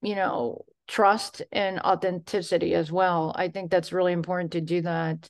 you 0.02 0.16
know, 0.16 0.66
trust 0.88 1.42
and 1.52 1.80
authenticity 1.80 2.74
as 2.74 2.92
well. 2.92 3.34
I 3.36 3.48
think 3.48 3.72
that's 3.72 3.94
really 3.94 4.14
important 4.14 4.54
to 4.54 4.62
do 4.62 4.82
that, 4.82 5.30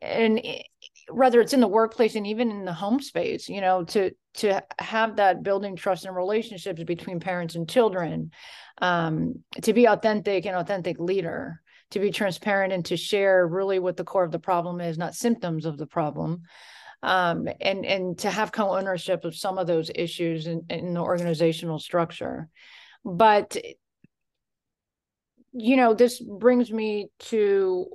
and 0.00 0.40
whether 1.10 1.40
it's 1.40 1.52
in 1.52 1.60
the 1.60 1.66
workplace 1.66 2.14
and 2.14 2.26
even 2.26 2.50
in 2.50 2.64
the 2.64 2.72
home 2.72 3.00
space, 3.00 3.48
you 3.48 3.60
know, 3.60 3.84
to 3.84 4.12
to 4.34 4.62
have 4.78 5.16
that 5.16 5.42
building 5.42 5.74
trust 5.74 6.04
and 6.04 6.14
relationships 6.14 6.82
between 6.84 7.18
parents 7.18 7.56
and 7.56 7.68
children, 7.68 8.30
um, 8.80 9.42
to 9.62 9.72
be 9.72 9.86
authentic 9.86 10.46
and 10.46 10.54
authentic 10.56 10.98
leader 11.00 11.60
to 11.90 11.98
be 11.98 12.10
transparent 12.10 12.72
and 12.72 12.84
to 12.84 12.96
share 12.96 13.46
really 13.46 13.78
what 13.78 13.96
the 13.96 14.04
core 14.04 14.24
of 14.24 14.30
the 14.30 14.38
problem 14.38 14.80
is, 14.80 14.96
not 14.96 15.14
symptoms 15.14 15.66
of 15.66 15.76
the 15.76 15.86
problem 15.86 16.42
um, 17.02 17.48
and 17.60 17.84
and 17.86 18.18
to 18.18 18.30
have 18.30 18.52
co-ownership 18.52 19.24
of 19.24 19.34
some 19.34 19.58
of 19.58 19.66
those 19.66 19.90
issues 19.94 20.46
in, 20.46 20.64
in 20.68 20.94
the 20.94 21.00
organizational 21.00 21.78
structure. 21.78 22.48
But 23.04 23.56
you 25.52 25.76
know, 25.76 25.94
this 25.94 26.20
brings 26.20 26.70
me 26.70 27.08
to 27.18 27.86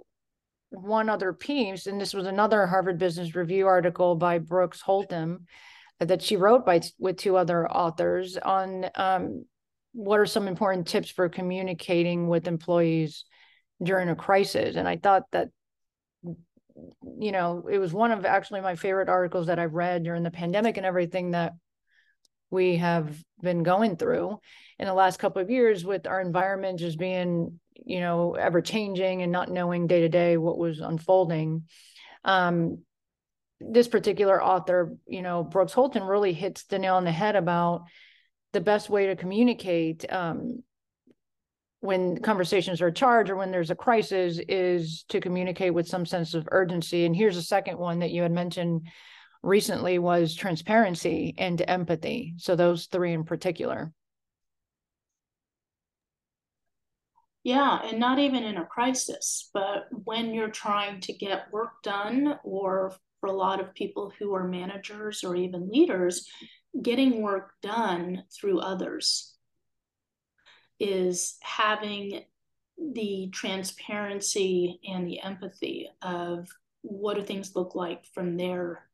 one 0.70 1.10
other 1.10 1.32
piece, 1.34 1.88
and 1.88 2.02
this 2.02 2.14
was 2.14 2.28
another 2.28 2.66
Harvard 2.66 2.98
Business 2.98 3.36
Review 3.36 3.68
article 3.68 4.16
by 4.16 4.40
Brooks 4.40 4.82
Holtom 4.82 5.46
that 6.00 6.22
she 6.22 6.36
wrote 6.36 6.66
by 6.66 6.82
with 7.00 7.18
two 7.18 7.38
other 7.38 7.70
authors 7.72 8.38
on 8.38 8.86
um, 8.96 9.46
what 9.94 10.20
are 10.20 10.26
some 10.26 10.48
important 10.48 10.88
tips 10.88 11.10
for 11.10 11.30
communicating 11.30 12.28
with 12.28 12.48
employees 12.48 13.24
during 13.82 14.10
a 14.10 14.16
crisis. 14.16 14.76
And 14.76 14.88
I 14.88 14.98
thought 14.98 15.24
that 15.32 15.50
you 17.18 17.32
know, 17.32 17.68
it 17.72 17.78
was 17.78 17.94
one 17.94 18.12
of 18.12 18.26
actually 18.26 18.62
my 18.62 18.76
favorite 18.76 19.10
articles 19.10 19.48
that 19.48 19.60
I've 19.60 19.74
read 19.74 20.04
during 20.04 20.24
the 20.24 20.32
pandemic 20.32 20.78
and 20.78 20.86
everything 20.86 21.32
that 21.32 21.54
we 22.50 22.78
have 22.78 23.16
been 23.42 23.64
going 23.64 23.98
through 23.98 24.40
in 24.80 24.88
the 24.88 24.94
last 24.94 25.20
couple 25.20 25.42
of 25.42 25.50
years 25.50 25.84
with 25.84 26.08
our 26.08 26.22
environment 26.22 26.80
just 26.80 26.98
being, 26.98 27.60
you 27.74 28.00
know, 28.00 28.36
ever 28.36 28.62
changing 28.62 29.22
and 29.22 29.32
not 29.32 29.52
knowing 29.52 29.88
day 29.88 30.02
to 30.02 30.10
day 30.10 30.38
what 30.38 30.58
was 30.58 30.80
unfolding. 30.80 31.64
Um, 32.24 32.80
this 33.60 33.88
particular 33.88 34.44
author, 34.44 34.96
you 35.08 35.22
know, 35.22 35.44
Brooks 35.44 35.74
Holtom 35.74 36.08
really 36.08 36.34
hits 36.34 36.64
the 36.66 36.80
nail 36.80 36.96
on 36.96 37.06
the 37.06 37.12
head 37.12 37.36
about 37.36 37.86
the 38.54 38.62
best 38.62 38.90
way 38.90 39.08
to 39.08 39.16
communicate 39.16 40.12
um, 40.12 40.64
when 41.80 42.22
conversations 42.22 42.82
are 42.82 42.92
charged 42.92 43.30
or 43.30 43.36
when 43.36 43.52
there's 43.52 43.72
a 43.72 43.76
crisis 43.76 44.40
is 44.48 45.06
to 45.10 45.20
communicate 45.20 45.74
with 45.74 45.88
some 45.88 46.06
sense 46.06 46.34
of 46.34 46.48
urgency. 46.52 47.06
And 47.06 47.16
here's 47.16 47.38
a 47.38 47.44
second 47.44 47.78
one 47.78 48.00
that 48.00 48.12
you 48.12 48.24
had 48.24 48.32
mentioned 48.32 48.88
recently 49.44 50.00
was 50.00 50.34
transparency 50.34 51.36
and 51.38 51.62
empathy. 51.68 52.34
So 52.38 52.56
those 52.56 52.88
three 52.88 53.14
in 53.14 53.24
particular. 53.24 53.94
Yeah 57.44 57.80
and 57.84 58.00
not 58.00 58.18
even 58.18 58.44
in 58.44 58.58
a 58.58 58.66
crisis 58.66 59.52
but 59.54 59.86
when 59.92 60.34
you're 60.34 60.50
trying 60.50 61.00
to 61.02 61.14
get 61.14 61.52
work 61.52 61.84
done 61.84 62.40
or 62.44 62.92
for 63.20 63.28
a 63.28 63.34
lot 63.34 63.60
of 63.60 63.76
people 63.76 64.12
who 64.18 64.34
are 64.34 64.48
managers 64.48 65.24
or 65.24 65.36
even 65.36 65.70
leaders 65.70 66.28
getting 66.82 67.22
work 67.22 67.52
done 67.62 68.24
through 68.36 68.60
others 68.60 69.35
is 70.80 71.38
having 71.42 72.24
the 72.78 73.30
transparency 73.32 74.80
and 74.88 75.08
the 75.08 75.22
empathy 75.22 75.90
of 76.02 76.50
what 76.82 77.16
do 77.16 77.24
things 77.24 77.56
look 77.56 77.76
like 77.76 78.06
from 78.14 78.36
their 78.36 78.86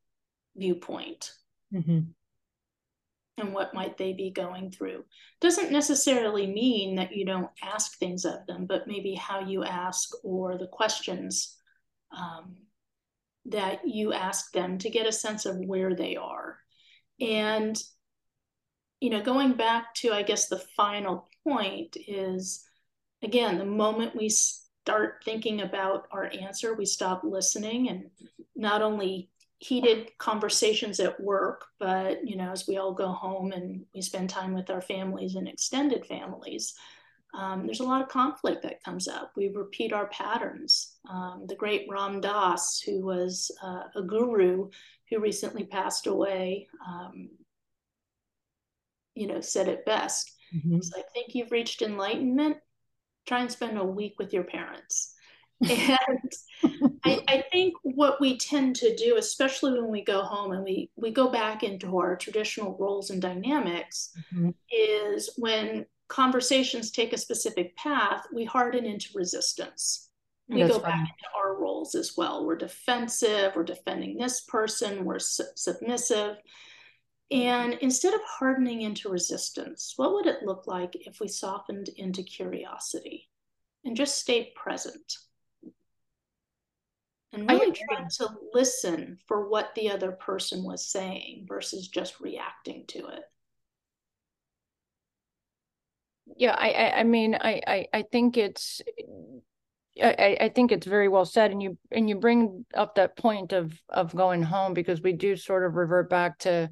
viewpoint 0.55 1.33
mm-hmm. 1.73 2.01
and 3.38 3.53
what 3.53 3.73
might 3.73 3.97
they 3.97 4.13
be 4.13 4.29
going 4.29 4.69
through 4.69 5.03
doesn't 5.39 5.71
necessarily 5.71 6.45
mean 6.45 6.95
that 6.95 7.15
you 7.15 7.25
don't 7.25 7.50
ask 7.63 7.97
things 7.97 8.23
of 8.23 8.45
them 8.47 8.65
but 8.65 8.88
maybe 8.88 9.15
how 9.15 9.39
you 9.39 9.63
ask 9.63 10.11
or 10.23 10.57
the 10.57 10.67
questions 10.67 11.57
um, 12.15 12.55
that 13.45 13.79
you 13.85 14.13
ask 14.13 14.51
them 14.51 14.77
to 14.77 14.89
get 14.89 15.07
a 15.07 15.11
sense 15.11 15.45
of 15.45 15.57
where 15.57 15.95
they 15.95 16.15
are 16.15 16.57
and 17.19 17.81
you 19.01 19.09
know, 19.09 19.21
going 19.21 19.53
back 19.53 19.93
to, 19.95 20.13
I 20.13 20.21
guess, 20.21 20.47
the 20.47 20.63
final 20.77 21.27
point 21.48 21.98
is 22.07 22.65
again, 23.24 23.57
the 23.57 23.65
moment 23.65 24.15
we 24.15 24.29
start 24.29 25.21
thinking 25.24 25.62
about 25.62 26.07
our 26.12 26.31
answer, 26.39 26.74
we 26.74 26.86
stop 26.86 27.24
listening 27.24 27.89
and 27.89 28.10
not 28.55 28.81
only 28.81 29.29
heated 29.60 30.10
conversations 30.17 31.00
at 31.00 31.19
work, 31.19 31.65
but, 31.79 32.27
you 32.27 32.36
know, 32.36 32.51
as 32.51 32.67
we 32.67 32.77
all 32.77 32.93
go 32.93 33.10
home 33.10 33.51
and 33.51 33.86
we 33.93 34.01
spend 34.01 34.29
time 34.29 34.53
with 34.53 34.71
our 34.71 34.81
families 34.81 35.36
and 35.36 35.48
extended 35.48 36.03
families, 36.05 36.74
um, 37.33 37.65
there's 37.65 37.79
a 37.79 37.86
lot 37.86 38.01
of 38.01 38.10
conflict 38.10 38.63
that 38.63 38.83
comes 38.83 39.07
up. 39.07 39.31
We 39.36 39.50
repeat 39.50 39.93
our 39.93 40.07
patterns. 40.07 40.95
Um, 41.10 41.45
the 41.48 41.55
great 41.55 41.88
Ram 41.89 42.21
Dass, 42.21 42.81
who 42.81 43.01
was 43.05 43.51
uh, 43.63 43.83
a 43.95 44.01
guru 44.01 44.69
who 45.10 45.19
recently 45.19 45.63
passed 45.63 46.07
away, 46.07 46.67
um, 46.86 47.29
you 49.13 49.27
know, 49.27 49.41
said 49.41 49.67
it 49.67 49.86
best. 49.86 50.31
Mm-hmm. 50.55 50.81
So 50.81 51.00
I 51.00 51.03
think 51.13 51.36
you've 51.36 51.51
reached 51.51 51.81
enlightenment. 51.81 52.58
Try 53.27 53.41
and 53.41 53.51
spend 53.51 53.77
a 53.77 53.84
week 53.84 54.15
with 54.17 54.34
your 54.34 54.43
parents. 54.43 55.13
and 55.70 56.31
I, 57.05 57.24
I, 57.27 57.43
think 57.51 57.75
what 57.84 58.20
we 58.20 58.36
tend 58.36 58.75
to 58.77 58.96
do, 58.96 59.17
especially 59.17 59.74
when 59.74 59.91
we 59.91 60.03
go 60.03 60.24
home 60.24 60.53
and 60.53 60.63
we 60.63 60.89
we 60.96 61.12
go 61.12 61.29
back 61.29 61.62
into 61.62 62.00
our 62.00 62.15
traditional 62.15 62.75
roles 62.79 63.12
and 63.12 63.22
dynamics, 63.22 64.10
mm-hmm. 64.34 64.50
is 64.72 65.29
when 65.38 65.86
conversations 66.08 66.89
take 66.89 67.13
a 67.13 67.17
specific 67.17 67.75
path, 67.77 68.25
we 68.34 68.43
harden 68.43 68.86
into 68.86 69.10
resistance. 69.13 70.10
We 70.50 70.62
That's 70.62 70.74
go 70.74 70.79
funny. 70.79 70.93
back 70.93 71.01
into 71.01 71.38
our 71.38 71.55
roles 71.55 71.93
as 71.96 72.17
well. 72.17 72.46
We're 72.46 72.58
defensive. 72.58 73.53
We're 73.55 73.63
defending 73.63 74.17
this 74.17 74.41
person. 74.41 75.05
We're 75.05 75.20
su- 75.20 75.43
submissive. 75.55 76.38
And 77.31 77.75
instead 77.75 78.13
of 78.13 78.19
hardening 78.25 78.81
into 78.81 79.07
resistance, 79.07 79.93
what 79.95 80.13
would 80.13 80.27
it 80.27 80.43
look 80.43 80.67
like 80.67 80.95
if 81.07 81.21
we 81.21 81.29
softened 81.29 81.88
into 81.95 82.23
curiosity 82.23 83.29
and 83.85 83.95
just 83.95 84.19
stayed 84.19 84.53
present? 84.53 85.17
And 87.31 87.50
really 87.50 87.71
tried 87.71 88.09
to 88.17 88.27
listen 88.53 89.17
for 89.25 89.47
what 89.47 89.73
the 89.75 89.89
other 89.89 90.11
person 90.11 90.65
was 90.65 90.85
saying 90.85 91.45
versus 91.47 91.88
just 91.88 92.19
reacting 92.19 92.83
to 92.88 93.07
it. 93.07 93.23
Yeah, 96.35 96.55
I, 96.57 96.71
I, 96.71 97.00
I 97.00 97.03
mean, 97.03 97.35
I, 97.35 97.61
I, 97.65 97.88
I 97.93 98.01
think 98.11 98.35
it's, 98.35 98.81
I, 100.01 100.38
I 100.41 100.50
think 100.50 100.73
it's 100.73 100.88
very 100.88 101.07
well 101.07 101.25
said, 101.25 101.51
and 101.51 101.63
you 101.63 101.77
and 101.91 102.09
you 102.09 102.15
bring 102.15 102.65
up 102.73 102.95
that 102.95 103.17
point 103.17 103.53
of 103.53 103.73
of 103.89 104.15
going 104.15 104.41
home 104.43 104.73
because 104.73 105.01
we 105.01 105.13
do 105.13 105.35
sort 105.35 105.65
of 105.65 105.75
revert 105.75 106.09
back 106.09 106.39
to 106.39 106.69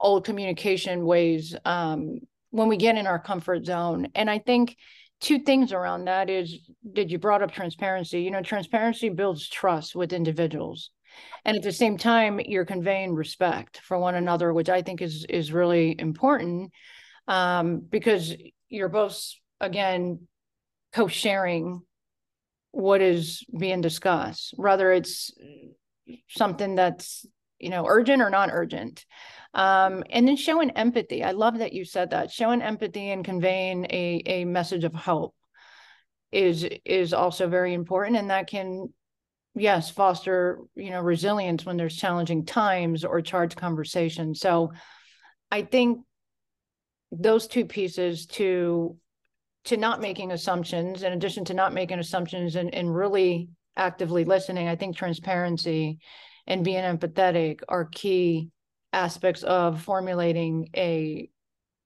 old 0.00 0.24
communication 0.24 1.04
ways 1.04 1.54
um, 1.64 2.20
when 2.50 2.68
we 2.68 2.76
get 2.76 2.96
in 2.96 3.06
our 3.06 3.18
comfort 3.18 3.64
zone. 3.64 4.08
And 4.14 4.30
I 4.30 4.38
think 4.38 4.76
two 5.20 5.38
things 5.38 5.72
around 5.72 6.06
that 6.06 6.28
is 6.28 6.58
did 6.92 7.10
you 7.10 7.18
brought 7.18 7.42
up 7.42 7.52
transparency. 7.52 8.22
You 8.22 8.30
know, 8.30 8.42
transparency 8.42 9.08
builds 9.08 9.48
trust 9.48 9.94
with 9.94 10.12
individuals. 10.12 10.90
And 11.44 11.56
at 11.56 11.62
the 11.62 11.72
same 11.72 11.96
time, 11.96 12.40
you're 12.40 12.64
conveying 12.64 13.14
respect 13.14 13.80
for 13.84 13.98
one 13.98 14.16
another, 14.16 14.52
which 14.52 14.68
I 14.68 14.82
think 14.82 15.00
is 15.00 15.24
is 15.28 15.52
really 15.52 15.94
important 15.98 16.72
um, 17.28 17.80
because 17.88 18.34
you're 18.68 18.88
both 18.88 19.32
again 19.60 20.26
co-sharing 20.92 21.82
what 22.72 23.00
is 23.00 23.44
being 23.56 23.80
discussed, 23.80 24.54
whether 24.56 24.92
it's 24.92 25.32
something 26.28 26.74
that's 26.74 27.24
you 27.64 27.70
know 27.70 27.86
urgent 27.88 28.22
or 28.22 28.30
not 28.30 28.50
urgent. 28.52 29.04
Um, 29.54 30.04
and 30.10 30.26
then 30.26 30.36
showing 30.36 30.70
empathy. 30.70 31.22
I 31.22 31.30
love 31.30 31.58
that 31.58 31.72
you 31.72 31.84
said 31.84 32.10
that. 32.10 32.30
Showing 32.30 32.60
empathy 32.60 33.10
and 33.10 33.24
conveying 33.24 33.84
a, 33.84 34.22
a 34.26 34.44
message 34.44 34.84
of 34.84 34.94
hope 34.94 35.34
is 36.32 36.66
is 36.84 37.12
also 37.12 37.48
very 37.48 37.74
important. 37.74 38.16
And 38.16 38.30
that 38.30 38.48
can 38.48 38.92
yes 39.54 39.90
foster 39.90 40.58
you 40.74 40.90
know 40.90 41.00
resilience 41.00 41.64
when 41.64 41.76
there's 41.76 41.96
challenging 41.96 42.44
times 42.44 43.04
or 43.04 43.20
charged 43.20 43.56
conversations. 43.56 44.40
So 44.40 44.72
i 45.50 45.62
think 45.62 46.00
those 47.12 47.46
two 47.46 47.64
pieces 47.64 48.26
to 48.26 48.96
to 49.64 49.76
not 49.76 50.00
making 50.00 50.32
assumptions 50.32 51.02
in 51.02 51.12
addition 51.12 51.44
to 51.44 51.54
not 51.54 51.72
making 51.72 51.98
assumptions 51.98 52.56
and, 52.56 52.74
and 52.74 52.94
really 52.94 53.48
actively 53.76 54.24
listening 54.24 54.68
i 54.68 54.76
think 54.76 54.96
transparency 54.96 55.98
and 56.46 56.64
being 56.64 56.82
empathetic 56.82 57.60
are 57.68 57.86
key 57.86 58.50
aspects 58.92 59.42
of 59.42 59.82
formulating 59.82 60.68
a 60.76 61.28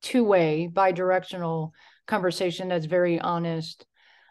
two-way 0.02 0.66
bi-directional 0.66 1.72
conversation 2.06 2.68
that's 2.68 2.86
very 2.86 3.20
honest 3.20 3.86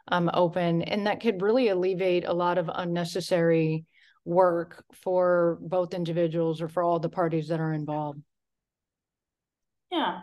um, 0.10 0.30
open 0.34 0.82
and 0.84 1.08
that 1.08 1.20
could 1.22 1.42
really 1.42 1.70
alleviate 1.70 2.26
a 2.26 2.34
lot 2.34 2.58
of 2.58 2.70
unnecessary 2.74 3.86
work 4.26 4.84
for 4.94 5.58
both 5.62 5.94
individuals 5.94 6.62
or 6.62 6.68
for 6.68 6.84
all 6.84 7.00
the 7.00 7.10
parties 7.10 7.48
that 7.48 7.60
are 7.60 7.74
involved. 7.74 8.22
Yeah. 9.92 10.22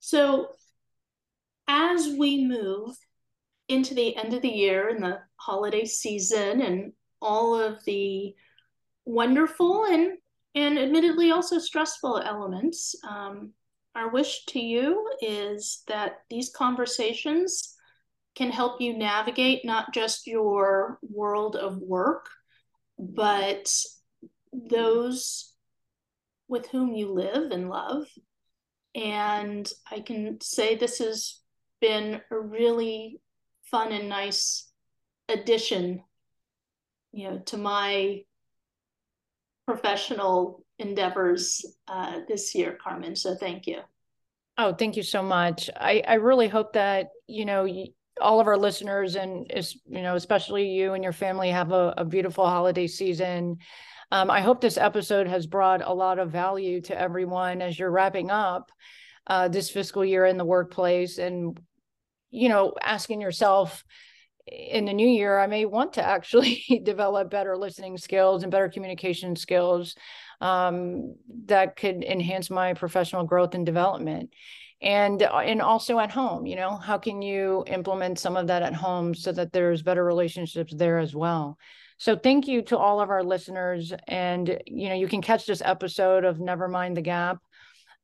So 0.00 0.48
as 1.66 2.08
we 2.18 2.46
move 2.46 2.96
into 3.68 3.94
the 3.94 4.14
end 4.16 4.34
of 4.34 4.42
the 4.42 4.48
year 4.48 4.88
and 4.88 5.02
the 5.02 5.20
holiday 5.36 5.84
season 5.84 6.60
and 6.60 6.92
all 7.20 7.58
of 7.58 7.84
the 7.84 8.34
wonderful 9.04 9.84
and 9.84 10.18
and 10.54 10.78
admittedly 10.78 11.30
also 11.30 11.58
stressful 11.58 12.18
elements. 12.18 12.94
Um, 13.06 13.52
our 13.94 14.10
wish 14.10 14.44
to 14.46 14.58
you 14.58 15.06
is 15.20 15.82
that 15.86 16.20
these 16.30 16.50
conversations 16.50 17.74
can 18.34 18.50
help 18.50 18.80
you 18.80 18.96
navigate 18.96 19.64
not 19.64 19.92
just 19.92 20.26
your 20.26 20.98
world 21.02 21.56
of 21.56 21.78
work, 21.78 22.28
but 22.98 23.70
those 24.52 25.52
with 26.48 26.66
whom 26.68 26.94
you 26.94 27.12
live 27.12 27.50
and 27.50 27.68
love. 27.68 28.06
And 28.94 29.70
I 29.90 30.00
can 30.00 30.40
say 30.40 30.74
this 30.74 30.98
has 30.98 31.40
been 31.80 32.20
a 32.30 32.38
really 32.38 33.20
fun 33.70 33.92
and 33.92 34.08
nice 34.08 34.70
addition 35.28 36.02
you 37.16 37.30
know, 37.30 37.38
to 37.46 37.56
my 37.56 38.22
professional 39.66 40.62
endeavors 40.78 41.64
uh, 41.88 42.20
this 42.28 42.54
year, 42.54 42.78
Carmen. 42.80 43.16
So 43.16 43.34
thank 43.34 43.66
you. 43.66 43.78
Oh, 44.58 44.74
thank 44.74 44.96
you 44.96 45.02
so 45.02 45.22
much. 45.22 45.70
I, 45.74 46.02
I 46.06 46.14
really 46.14 46.46
hope 46.46 46.74
that, 46.74 47.08
you 47.26 47.46
know, 47.46 47.66
all 48.20 48.38
of 48.38 48.46
our 48.46 48.58
listeners 48.58 49.16
and 49.16 49.50
you 49.86 50.02
know, 50.02 50.14
especially 50.14 50.68
you 50.68 50.92
and 50.92 51.02
your 51.02 51.12
family 51.12 51.50
have 51.50 51.72
a, 51.72 51.94
a 51.96 52.04
beautiful 52.04 52.46
holiday 52.46 52.86
season. 52.86 53.56
Um, 54.12 54.30
I 54.30 54.42
hope 54.42 54.60
this 54.60 54.78
episode 54.78 55.26
has 55.26 55.46
brought 55.46 55.82
a 55.82 55.92
lot 55.92 56.18
of 56.18 56.30
value 56.30 56.82
to 56.82 56.98
everyone 56.98 57.62
as 57.62 57.78
you're 57.78 57.90
wrapping 57.90 58.30
up 58.30 58.70
uh, 59.26 59.48
this 59.48 59.70
fiscal 59.70 60.04
year 60.04 60.26
in 60.26 60.36
the 60.36 60.44
workplace 60.44 61.16
and, 61.16 61.58
you 62.30 62.50
know, 62.50 62.74
asking 62.80 63.22
yourself, 63.22 63.84
in 64.46 64.84
the 64.84 64.92
new 64.92 65.08
year, 65.08 65.38
I 65.38 65.46
may 65.46 65.64
want 65.64 65.94
to 65.94 66.04
actually 66.04 66.80
develop 66.84 67.30
better 67.30 67.56
listening 67.56 67.98
skills 67.98 68.42
and 68.42 68.52
better 68.52 68.68
communication 68.68 69.36
skills 69.36 69.96
um, 70.40 71.16
that 71.46 71.76
could 71.76 72.04
enhance 72.04 72.50
my 72.50 72.74
professional 72.74 73.24
growth 73.24 73.54
and 73.54 73.66
development. 73.66 74.30
And 74.82 75.22
uh, 75.22 75.38
and 75.38 75.62
also 75.62 75.98
at 75.98 76.10
home, 76.10 76.46
you 76.46 76.54
know, 76.54 76.76
how 76.76 76.98
can 76.98 77.22
you 77.22 77.64
implement 77.66 78.18
some 78.18 78.36
of 78.36 78.48
that 78.48 78.62
at 78.62 78.74
home 78.74 79.14
so 79.14 79.32
that 79.32 79.50
there's 79.52 79.82
better 79.82 80.04
relationships 80.04 80.74
there 80.76 80.98
as 80.98 81.14
well? 81.14 81.58
So 81.96 82.14
thank 82.14 82.46
you 82.46 82.60
to 82.62 82.76
all 82.76 83.00
of 83.00 83.08
our 83.08 83.24
listeners, 83.24 83.94
and 84.06 84.60
you 84.66 84.90
know, 84.90 84.94
you 84.94 85.08
can 85.08 85.22
catch 85.22 85.46
this 85.46 85.62
episode 85.64 86.26
of 86.26 86.40
Never 86.40 86.68
Mind 86.68 86.94
the 86.94 87.00
Gap, 87.00 87.38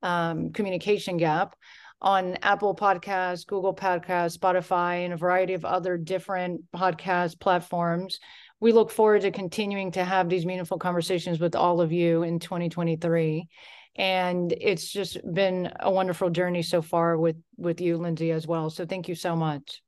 um, 0.02 0.54
Communication 0.54 1.18
Gap 1.18 1.54
on 2.02 2.36
Apple 2.42 2.74
Podcasts, 2.74 3.46
Google 3.46 3.74
Podcasts, 3.74 4.36
Spotify, 4.36 5.04
and 5.04 5.14
a 5.14 5.16
variety 5.16 5.54
of 5.54 5.64
other 5.64 5.96
different 5.96 6.60
podcast 6.74 7.40
platforms. 7.40 8.18
We 8.60 8.72
look 8.72 8.90
forward 8.90 9.22
to 9.22 9.30
continuing 9.30 9.92
to 9.92 10.04
have 10.04 10.28
these 10.28 10.44
meaningful 10.44 10.78
conversations 10.78 11.38
with 11.38 11.54
all 11.54 11.80
of 11.80 11.92
you 11.92 12.24
in 12.24 12.40
2023. 12.40 13.48
And 13.94 14.52
it's 14.52 14.90
just 14.90 15.18
been 15.32 15.72
a 15.78 15.90
wonderful 15.90 16.30
journey 16.30 16.62
so 16.62 16.82
far 16.82 17.16
with 17.16 17.36
with 17.56 17.80
you, 17.80 17.98
Lindsay, 17.98 18.32
as 18.32 18.46
well. 18.46 18.68
So 18.70 18.84
thank 18.84 19.08
you 19.08 19.14
so 19.14 19.36
much. 19.36 19.82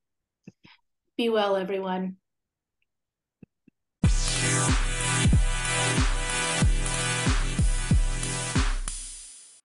Be 1.16 1.28
well, 1.28 1.56
everyone. 1.56 2.16